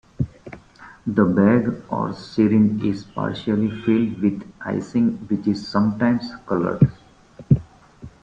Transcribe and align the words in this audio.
The 1.05 1.23
bag 1.23 1.83
or 1.91 2.11
syringe 2.15 2.83
is 2.85 3.03
partially 3.03 3.69
filled 3.81 4.19
with 4.19 4.51
icing 4.59 5.11
which 5.29 5.45
is 5.45 5.67
sometimes 5.67 6.23
colored. 6.47 6.91